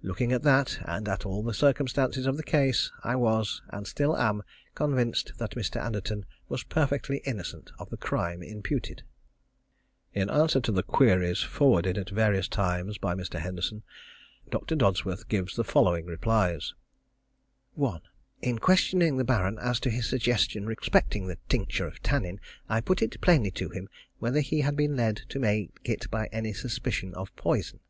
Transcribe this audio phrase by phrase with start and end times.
[0.00, 4.16] Looking at that, and at all the circumstances of the case, I was, and still
[4.16, 4.42] am,
[4.74, 5.78] convinced that Mr.
[5.78, 9.02] Anderton was perfectly innocent of the crime imputed.
[10.14, 13.38] In answer to the queries forwarded at various times by Mr.
[13.38, 13.82] Henderson,
[14.48, 14.76] Dr.
[14.76, 16.72] Dodsworth gives the following replies:
[17.74, 18.00] 1.
[18.40, 23.02] In questioning the Baron as to his suggestion respecting the tincture of tannin, I put
[23.02, 23.90] it plainly to him
[24.20, 27.80] whether he had been led to make it by any suspicion of poison.